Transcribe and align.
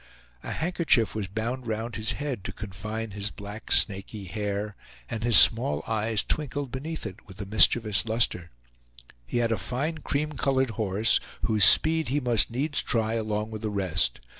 A 0.41 0.51
handkerchief 0.51 1.13
was 1.13 1.27
bound 1.27 1.67
round 1.67 1.95
his 1.95 2.13
head 2.13 2.43
to 2.45 2.51
confine 2.51 3.11
his 3.11 3.29
black 3.29 3.71
snaky 3.71 4.23
hair, 4.23 4.75
and 5.07 5.23
his 5.23 5.37
small 5.37 5.83
eyes 5.85 6.23
twinkled 6.23 6.71
beneath 6.71 7.05
it, 7.05 7.27
with 7.27 7.39
a 7.39 7.45
mischievous 7.45 8.07
luster. 8.07 8.49
He 9.27 9.37
had 9.37 9.51
a 9.51 9.59
fine 9.59 9.99
cream 9.99 10.31
colored 10.33 10.71
horse 10.71 11.19
whose 11.43 11.65
speed 11.65 12.07
he 12.07 12.19
must 12.19 12.49
needs 12.49 12.81
try 12.81 13.13
along 13.13 13.51
with 13.51 13.61
the 13.61 13.69
rest. 13.69 14.19